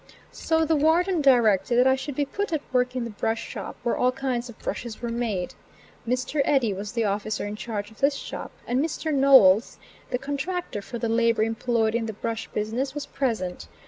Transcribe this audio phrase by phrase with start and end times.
[0.31, 3.75] So the warden directed that I should be put at work in the brush shop,
[3.83, 5.53] where all kinds of brushes were made.
[6.07, 6.41] Mr.
[6.43, 9.13] Eddy was the officer in charge of this shop, and Mr.
[9.13, 9.77] Knowles,
[10.09, 13.67] the contractor for the labor employed in the brush business, was present.